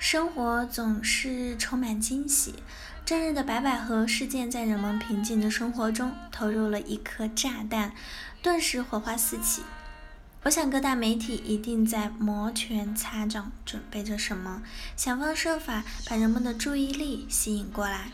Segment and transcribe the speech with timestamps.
[0.00, 2.54] 生活总是充满惊喜。
[3.04, 7.92] 正日的白百合事件在人们平静的生活中投入了一颗炸弹，
[8.42, 9.62] 顿时火花四起。
[10.44, 14.62] 我想各大媒体一定在摩拳擦掌，准备着什么，
[14.96, 18.10] 想方设法把人们的注意力吸引过来。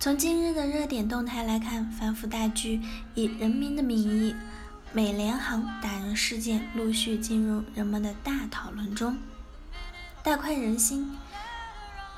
[0.00, 2.80] 从今日的热点动态来看，反腐大剧
[3.14, 4.34] 以人民的名义，
[4.92, 9.16] 美联航打人事件陆续进入人们的大讨论中。
[10.26, 11.16] 大快人心，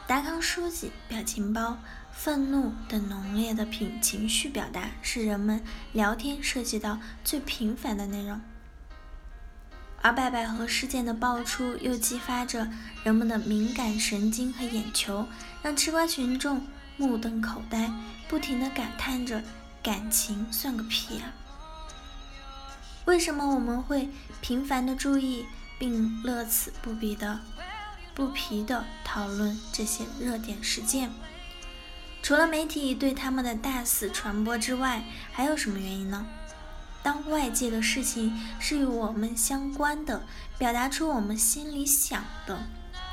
[0.07, 1.77] 达康书记表情包、
[2.11, 5.63] 愤怒等浓烈的品情绪表达，是人们
[5.93, 8.41] 聊天涉及到最频繁的内容。
[10.01, 12.71] 而白百合事件的爆出，又激发着
[13.05, 15.27] 人们的敏感神经和眼球，
[15.63, 17.93] 让吃瓜群众目瞪口呆，
[18.27, 19.43] 不停地感叹着：
[19.83, 21.35] 感情算个屁啊！
[23.05, 24.09] 为什么我们会
[24.41, 25.45] 频繁地注意，
[25.79, 27.41] 并乐此不疲的？
[28.19, 31.13] 不疲的讨论这些热点事件，
[32.21, 36.27] 除了媒体对他们的大肆传播之外，还有什么原因呢？
[37.01, 40.27] 当外界的事情是与我们相关的，
[40.59, 42.59] 表达出我们心里想的，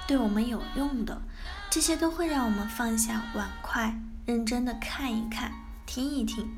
[0.07, 1.21] 对我们有用的，
[1.69, 5.52] 这些都会让我们放下碗筷，认真的看一看，
[5.85, 6.49] 听一听。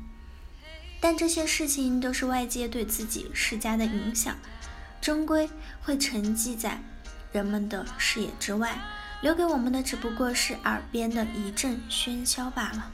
[1.02, 4.34] 但这些事情都是外界对自己施加的影响，
[5.02, 5.50] 终归
[5.82, 6.82] 会沉寂在。
[7.32, 8.78] 人们的视野之外，
[9.20, 12.90] 留给我们的只不过是耳边的一阵喧嚣罢了。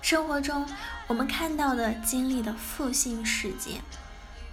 [0.00, 0.66] 生活中，
[1.06, 3.82] 我们看到的、经历的负性事件，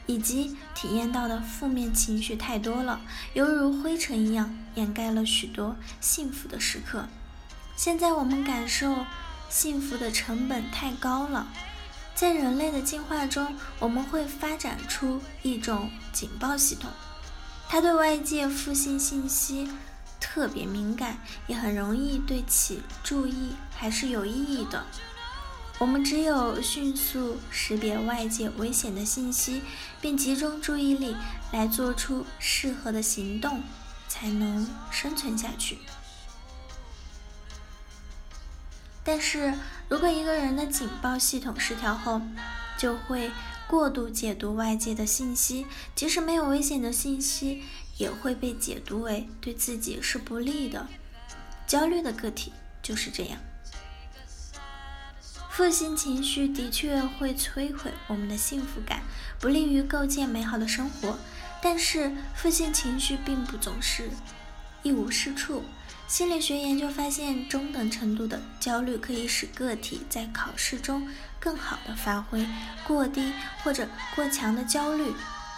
[0.06, 3.00] 以及体验到的负面情绪太多了，
[3.34, 7.08] 犹如灰尘一样，掩盖了许多幸福的时刻。
[7.78, 9.06] 现在我们感受
[9.50, 11.48] 幸福的成本太高了。
[12.14, 16.90] 在人类的进化中，我们会发展出一种警报系统。
[17.68, 19.70] 他对外界负性信息
[20.20, 24.86] 特别敏感，也很容易对其注意还是有意义的。
[25.78, 29.62] 我们只有迅速识别外界危险的信息，
[30.00, 31.16] 并集中注意力
[31.52, 33.62] 来做出适合的行动，
[34.08, 35.80] 才能生存下去。
[39.04, 39.54] 但是
[39.90, 42.22] 如果一个人的警报系统失调后，
[42.78, 43.32] 就会。
[43.68, 45.66] 过度解读外界的信息，
[45.96, 47.64] 即使没有危险的信息，
[47.98, 50.88] 也会被解读为对自己是不利的。
[51.66, 53.40] 焦虑的个体就是这样。
[55.50, 59.02] 负性情绪的确会摧毁我们的幸福感，
[59.40, 61.18] 不利于构建美好的生活。
[61.62, 64.10] 但是，负性情绪并不总是
[64.84, 65.64] 一无是处。
[66.08, 72.46] 心理学研究发现，中等程度的焦虑可以使个体在考试中更好的发挥，
[72.86, 73.34] 过低
[73.64, 75.12] 或者过强的焦虑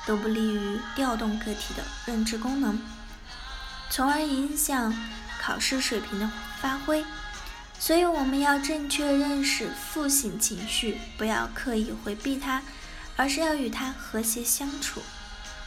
[0.06, 2.80] 都不利于调动个体的认知功能，
[3.90, 4.96] 从而影响
[5.41, 6.31] 考试水平的
[6.62, 7.03] 发挥。
[7.78, 12.64] 所以，我们要正确认识负性情绪，不要刻意回避它，
[13.18, 15.02] 而是要与它和谐相处。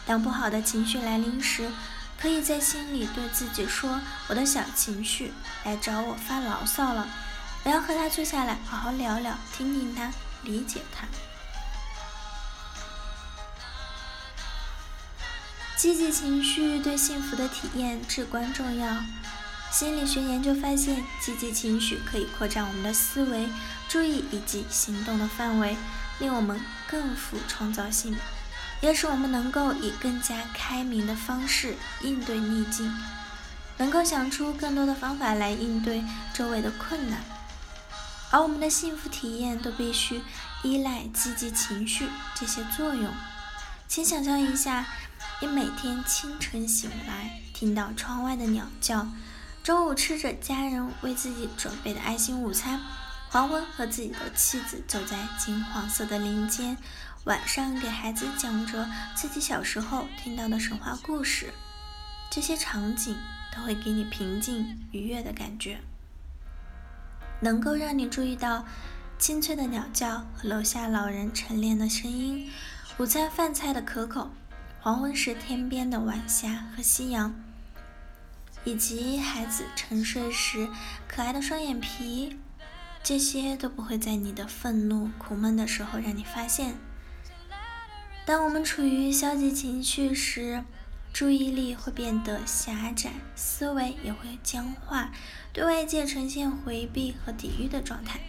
[0.07, 1.71] 当不好的情绪来临时，
[2.20, 3.98] 可以在心里对自己说
[4.28, 5.32] ：“我的小情绪
[5.64, 7.08] 来找我发牢骚了，
[7.64, 11.06] 我要和他坐下来好好聊聊，听听他，理解他。”
[15.78, 18.97] 积极情绪对幸福的体验至关重要。
[19.72, 23.48] 心理学研究发现，积极情绪可以扩展我们的思维、
[23.88, 25.75] 注意以及行动的范围，
[26.19, 28.14] 令我们更富创造性。
[28.81, 32.91] 也使我们能够以更加开明的方式应对逆境，
[33.77, 36.03] 能够想出更多的方法来应对
[36.33, 37.21] 周围的困难，
[38.31, 40.23] 而我们的幸福体验都必须
[40.63, 43.13] 依赖积极情绪这些作用。
[43.87, 44.87] 请想象一下，
[45.41, 49.07] 你每天清晨醒来，听到窗外的鸟叫，
[49.62, 52.81] 中午吃着家人为自己准备的爱心午餐，
[53.29, 56.77] 黄昏和自己的妻子走在金黄色的林间。
[57.25, 61.52] 晚上给孩子讲着自己小时候听到的神话故事，
[62.31, 63.14] 这些场景
[63.55, 65.81] 都会给你平静愉悦的感觉，
[67.40, 68.64] 能够让你注意到
[69.19, 72.50] 清脆的鸟叫和楼下老人晨练的声音，
[72.96, 74.31] 午餐饭菜的可口，
[74.81, 77.34] 黄昏时天边的晚霞和夕阳，
[78.64, 80.66] 以及孩子沉睡时
[81.06, 82.38] 可爱的双眼皮，
[83.02, 86.76] 这些都不会在你的愤怒苦闷的时候让你发现。
[88.31, 90.62] 当我们处于消极情绪时，
[91.12, 95.11] 注意力会变得狭窄，思维也会僵化，
[95.53, 98.21] 对外界呈现回避和抵御的状态。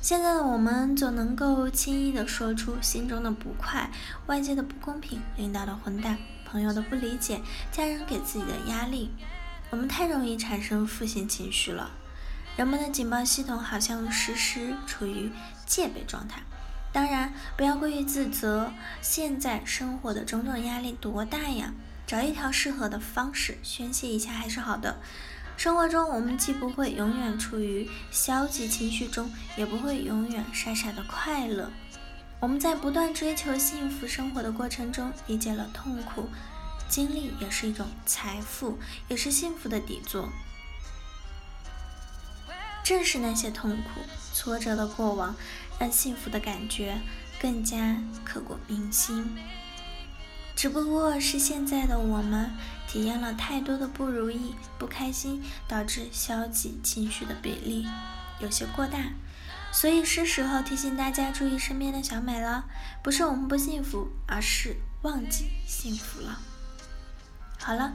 [0.00, 3.90] 现在的我们总能够轻易地说出心中的不快、
[4.28, 6.16] 外界的不公平、领导的混蛋、
[6.46, 7.40] 朋友的不理解、
[7.72, 9.10] 家人给自己的压力。
[9.70, 11.90] 我们太容易产生负性情绪了，
[12.56, 15.32] 人们的警报系统好像时时处于
[15.66, 16.44] 戒备状态。
[16.94, 18.72] 当然，不要过于自责。
[19.02, 21.74] 现在生活的种种压力多大呀？
[22.06, 24.96] 找一条适合的方式宣泄一下还是好的。
[25.56, 31.68] 生活中，我们既不会永远处于消极情绪中，也不会永远傻傻的快乐。
[32.38, 36.28] 我们在不断追求幸福生活的过程中，理解了痛苦，
[36.88, 40.28] 经历也是一种财富，也是幸福的底座。
[42.84, 44.00] 正是那些痛苦、
[44.34, 45.34] 挫折的过往，
[45.78, 47.00] 让幸福的感觉
[47.40, 49.36] 更加刻骨铭心。
[50.54, 52.50] 只不过是现在的我们
[52.86, 57.86] 体验了太多的不如意、不开心，导致消极情绪的比例
[58.38, 58.98] 有些过大，
[59.72, 62.66] 所以是时候提醒大家注意身边的小美了。
[63.02, 66.38] 不是我们不幸福，而是忘记幸福了。
[67.58, 67.94] 好了。